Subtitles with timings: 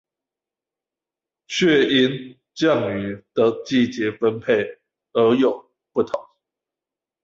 [1.47, 4.79] 卻因降雨的季節分配
[5.13, 6.19] 而有不同